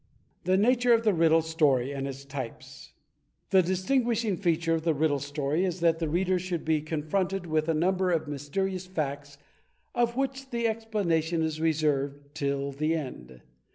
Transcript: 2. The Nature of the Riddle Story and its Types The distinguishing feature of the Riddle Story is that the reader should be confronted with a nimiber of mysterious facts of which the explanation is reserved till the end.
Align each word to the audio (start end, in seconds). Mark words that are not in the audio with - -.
2. 0.45 0.53
The 0.53 0.57
Nature 0.57 0.93
of 0.93 1.03
the 1.03 1.13
Riddle 1.13 1.43
Story 1.43 1.91
and 1.91 2.07
its 2.07 2.25
Types 2.25 2.93
The 3.51 3.61
distinguishing 3.61 4.35
feature 4.35 4.73
of 4.73 4.81
the 4.81 4.95
Riddle 4.95 5.19
Story 5.19 5.63
is 5.63 5.79
that 5.81 5.99
the 5.99 6.09
reader 6.09 6.39
should 6.39 6.65
be 6.65 6.81
confronted 6.81 7.45
with 7.45 7.69
a 7.69 7.75
nimiber 7.75 8.11
of 8.11 8.27
mysterious 8.27 8.87
facts 8.87 9.37
of 9.93 10.15
which 10.15 10.49
the 10.49 10.67
explanation 10.67 11.43
is 11.43 11.61
reserved 11.61 12.33
till 12.33 12.71
the 12.71 12.95
end. 12.95 13.41